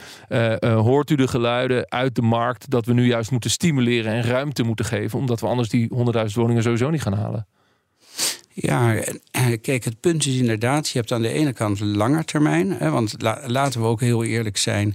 [0.60, 4.62] hoort u de geluiden uit de markt dat we nu juist moeten stimuleren en ruimte
[4.62, 7.46] moeten geven, omdat we anders die 100.000 woningen sowieso niet gaan halen?
[8.52, 9.02] Ja,
[9.62, 12.70] kijk, het punt is inderdaad, je hebt aan de ene kant langer termijn.
[12.72, 13.14] Hè, want
[13.46, 14.94] laten we ook heel eerlijk zijn.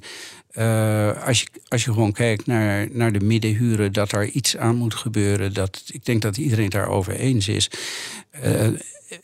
[1.25, 4.95] Als, je, als je gewoon kijkt naar, naar de middenhuren, dat er iets aan moet
[4.95, 5.53] gebeuren.
[5.53, 7.69] Dat, ik denk dat iedereen het daarover eens is.
[8.45, 8.67] Uh,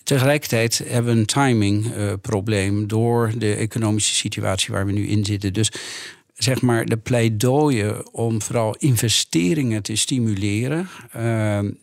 [0.04, 5.54] tegelijkertijd hebben we een timingprobleem uh, door de economische situatie waar we nu in zitten.
[5.54, 5.71] Dus
[6.38, 10.89] zeg maar, de pleidooien om vooral investeringen te stimuleren.
[11.15, 11.21] Uh,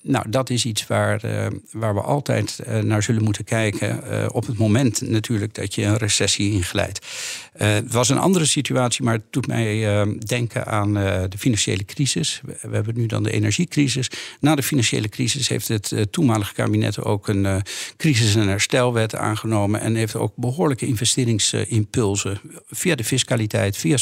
[0.03, 4.33] nou, dat is iets waar, uh, waar we altijd uh, naar zullen moeten kijken.
[4.33, 7.07] op het moment natuurlijk dat je een recessie inglijdt.
[7.53, 12.41] het was een andere situatie, maar het doet mij denken aan de financiële crisis.
[12.45, 14.11] We, hebben nu dan de energiecrisis.
[14.41, 17.63] Na de financiële crisis heeft het toenmalige kabinet ook een
[17.97, 19.81] crisis- en herstelwet aangenomen.
[19.81, 22.41] En heeft ook behoorlijke investeringsimpulsen
[22.71, 23.97] via de fiscaliteit, via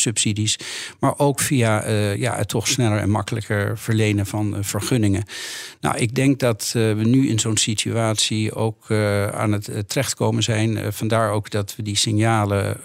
[0.46, 5.24] subsidies maar ook via uh, ja, het toch sneller en makkelijker verlenen van uh, vergunningen.
[5.80, 8.90] Nou, ik denk dat uh, we nu in zo'n situatie ook
[9.32, 10.92] aan het terechtkomen zijn.
[10.92, 12.76] vandaar ook dat we die signalen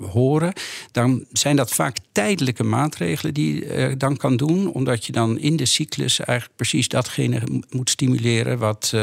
[0.00, 0.52] horen.
[0.92, 5.56] Dan zijn dat vaak tijdelijke maatregelen die je dan kan doen, omdat je dan in
[5.56, 8.94] de cyclus eigenlijk precies datgene moet stimuleren wat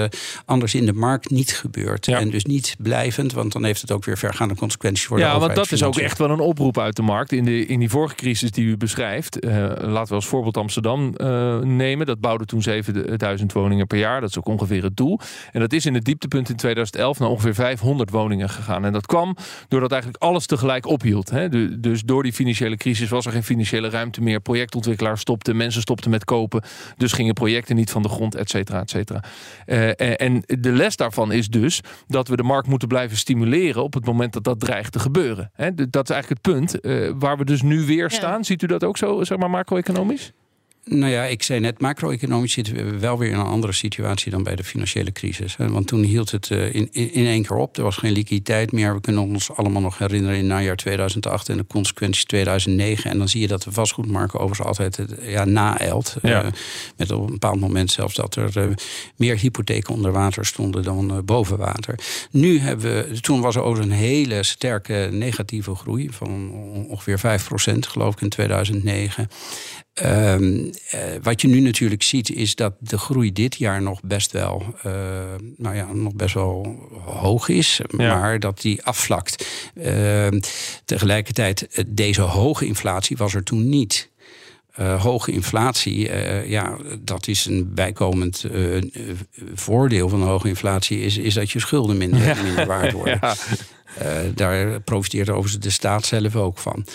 [0.45, 2.05] anders in de markt niet gebeurt.
[2.05, 2.19] Ja.
[2.19, 5.33] En dus niet blijvend, want dan heeft het ook weer vergaande consequenties voor ja, de.
[5.33, 7.31] Ja, want dat is ook echt wel een oproep uit de markt.
[7.31, 11.13] In, de, in die vorige crisis die u beschrijft, uh, laten we als voorbeeld Amsterdam
[11.17, 12.05] uh, nemen.
[12.05, 14.21] Dat bouwde toen 7000 woningen per jaar.
[14.21, 15.19] Dat is ook ongeveer het doel.
[15.51, 18.85] En dat is in het dieptepunt in 2011 naar ongeveer 500 woningen gegaan.
[18.85, 19.35] En dat kwam
[19.67, 21.29] doordat eigenlijk alles tegelijk ophield.
[21.29, 21.79] Hè.
[21.79, 24.39] Dus door die financiële crisis was er geen financiële ruimte meer.
[24.39, 26.63] Projectontwikkelaars stopten, mensen stopten met kopen.
[26.97, 29.23] Dus gingen projecten niet van de grond, et cetera, et cetera.
[30.15, 34.05] En de les daarvan is dus dat we de markt moeten blijven stimuleren op het
[34.05, 35.51] moment dat dat dreigt te gebeuren.
[35.53, 35.73] Hè.
[35.89, 36.79] Dat is eigenlijk het punt
[37.19, 38.43] waar we dus nu weer staan.
[38.45, 40.31] Ziet u dat ook zo, zeg maar, macro-economisch?
[40.85, 44.43] Nou ja, ik zei net, macro-economisch zitten we wel weer in een andere situatie dan
[44.43, 45.55] bij de financiële crisis.
[45.57, 47.77] Want toen hield het eh, in, in één keer op.
[47.77, 48.93] Er was geen liquiditeit meer.
[48.93, 53.11] We kunnen ons allemaal nog herinneren in najaar 2008 en de consequenties 2009.
[53.11, 56.15] En dan zie je dat de vastgoedmarkt overigens altijd ja, naelt.
[56.21, 56.43] Ja.
[56.43, 56.51] Uh,
[56.97, 58.75] met op een bepaald moment zelfs dat er uh,
[59.15, 61.99] meer hypotheken onder water stonden dan boven water.
[62.31, 66.51] Nu hebben we, toen was er ook een hele sterke negatieve groei van
[66.89, 69.27] ongeveer 5% geloof ik in 2009.
[69.93, 74.31] Ehm, eh, wat je nu natuurlijk ziet is dat de groei dit jaar nog best
[74.31, 74.93] wel, uh,
[75.57, 76.75] nou ja, nog best wel
[77.05, 79.47] hoog is, maar dat die afvlakt.
[79.75, 80.39] Ehm,
[80.85, 84.09] tegelijkertijd, eh, deze hoge inflatie was er toen niet.
[84.79, 88.81] Uh, hoge inflatie, uh, ja, dat is een bijkomend uh,
[89.53, 93.19] voordeel van hoge inflatie, is, is dat je schulden minder, minder waard worden.
[93.99, 94.23] Ja.
[94.35, 96.85] daar profiteert overigens de staat zelf ook van.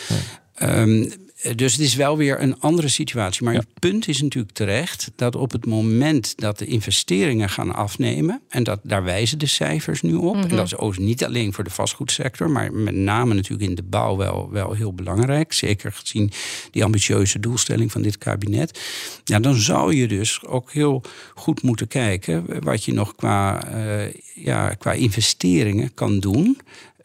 [0.58, 0.80] Ja.
[0.80, 1.12] Um, eh,
[1.54, 3.44] dus het is wel weer een andere situatie.
[3.44, 8.40] Maar het punt is natuurlijk terecht dat op het moment dat de investeringen gaan afnemen,
[8.48, 10.56] en dat, daar wijzen de cijfers nu op, en Mhm.
[10.56, 14.16] dat is ook niet alleen voor de vastgoedsector, maar met name natuurlijk in de bouw
[14.16, 16.30] wel, wel heel belangrijk, zeker gezien
[16.70, 18.80] die ambitieuze doelstelling van dit kabinet,
[19.24, 21.02] ja, dan zou je dus ook heel
[21.34, 26.58] goed moeten kijken wat je nog qua, uh, ja, qua investeringen kan doen.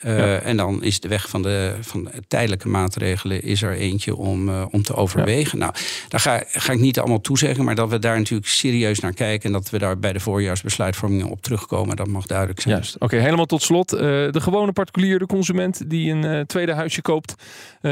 [0.05, 0.39] Uh, ja.
[0.39, 4.49] En dan is de weg van de, van de tijdelijke maatregelen is er eentje om,
[4.49, 5.59] uh, om te overwegen.
[5.59, 5.65] Ja.
[5.65, 5.75] Nou,
[6.07, 9.45] daar ga, ga, ik niet allemaal toezeggen, maar dat we daar natuurlijk serieus naar kijken
[9.45, 12.75] en dat we daar bij de voorjaarsbesluitvorming op terugkomen, dat mag duidelijk zijn.
[12.75, 12.95] Juist.
[12.95, 13.93] Oké, okay, helemaal tot slot.
[13.93, 17.35] Uh, de gewone particulier, de consument die een tweede huisje koopt,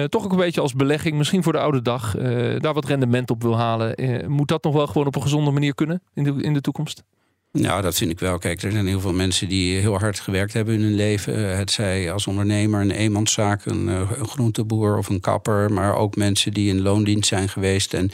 [0.09, 2.15] toch ook een beetje als belegging, misschien voor de oude dag,
[2.57, 3.95] daar wat rendement op wil halen.
[4.27, 7.03] moet dat nog wel gewoon op een gezonde manier kunnen in de, in de toekomst?
[7.51, 8.37] Nou, dat vind ik wel.
[8.37, 11.57] Kijk, er zijn heel veel mensen die heel hard gewerkt hebben in hun leven.
[11.57, 15.71] Het zij als ondernemer, een eenmanszaak, een, een groenteboer of een kapper.
[15.71, 17.93] Maar ook mensen die in loondienst zijn geweest.
[17.93, 18.11] En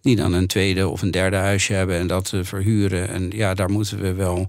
[0.00, 3.08] die dan een tweede of een derde huisje hebben en dat verhuren.
[3.08, 4.46] En ja, daar moeten we wel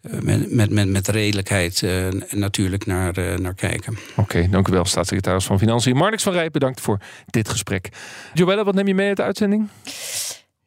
[0.00, 3.98] met, met, met, met redelijkheid uh, natuurlijk naar, uh, naar kijken.
[4.10, 5.96] Oké, okay, dank u wel, staatssecretaris van Financiën.
[5.96, 7.88] Marnix van Rij, bedankt voor dit gesprek.
[8.34, 9.68] Joelle, wat neem je mee uit de uitzending?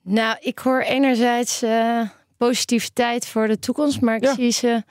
[0.01, 1.63] Nou, ik hoor enerzijds...
[1.63, 2.01] Uh
[2.47, 4.01] positiviteit voor de toekomst.
[4.01, 4.33] Maar ik ja.
[4.33, 4.83] zie ze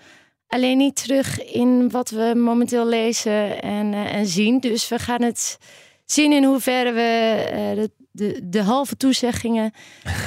[0.47, 4.61] alleen niet terug in wat we momenteel lezen en, uh, en zien.
[4.61, 5.59] Dus we gaan het
[6.05, 9.73] zien in hoeverre we uh, de, de, de, halve toezeggingen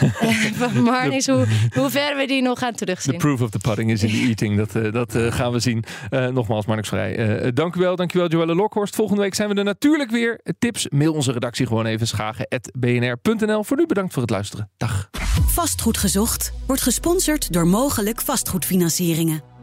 [0.61, 3.13] van Marnix, hoe, hoe ver we die nog gaan terugzien.
[3.13, 4.57] The proof of the pudding is in the eating.
[4.57, 5.83] Dat, uh, dat uh, gaan we zien.
[6.09, 7.51] Uh, nogmaals, Marnix Vrij.
[7.53, 8.95] dank u wel, dank u wel, Joelle Lokhorst.
[8.95, 10.39] Volgende week zijn we er natuurlijk weer.
[10.59, 13.63] Tips, mail onze redactie gewoon even schagen.bnr.nl.
[13.63, 14.69] Voor nu bedankt voor het luisteren.
[14.77, 15.09] Dag.
[15.47, 19.54] Vastgoed gezocht wordt gesponsord door mogelijk vastgoedfinancieringen.